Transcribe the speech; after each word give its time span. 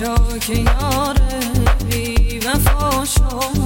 شو 0.00 0.38
که 0.38 0.54
یار 0.54 1.16
بی 1.90 2.38
وفا 2.38 3.04
شو. 3.04 3.59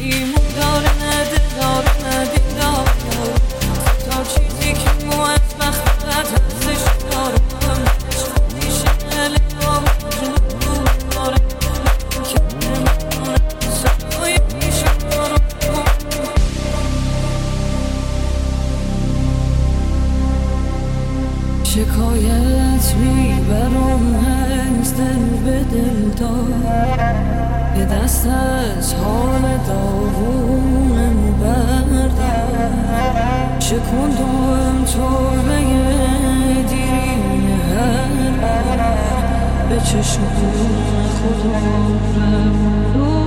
ایمون 0.00 0.46
داره 0.56 0.90
نده 1.02 1.40
داره 1.60 1.92
نده 2.06 2.40
داره 2.60 2.94
تا 4.10 4.24
چیزی 4.24 4.72
که 4.72 4.90
مو 5.06 5.20
از 5.20 5.38
وقت 5.60 6.06
بعد 6.06 6.26
ازش 6.26 6.82
داره. 7.10 7.40
شکایت 21.64 22.94
می‌برم 22.94 24.14
هنز 24.14 24.94
دل 24.94 25.24
به 25.44 25.64
دل 25.64 26.00
دار. 26.20 26.52
یه 27.78 27.84
دست 27.84 28.26
از 28.26 28.94
حال 28.94 29.42
دار. 29.66 29.79
شکندم 33.70 34.84
طوله 34.84 35.60
دیرین 36.68 37.48
هر 37.70 38.80
به 39.68 39.80
چشم 39.80 40.22
خدا 41.16 41.54
رفت 41.54 43.19